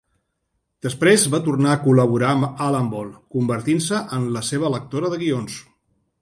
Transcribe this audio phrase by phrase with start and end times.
[0.85, 5.61] Després va tornar a col·laborar amb Alan Ball, convertint-se en la seva lectora de guions.